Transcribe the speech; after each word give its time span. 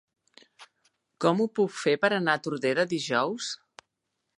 Com 1.25 1.43
ho 1.43 1.47
puc 1.59 1.75
fer 1.83 1.95
per 2.07 2.13
anar 2.19 2.37
a 2.39 2.45
Tordera 2.49 2.91
dijous? 2.97 3.57